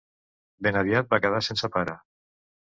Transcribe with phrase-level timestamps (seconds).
[0.67, 1.95] Ben aviat va quedar sense pare.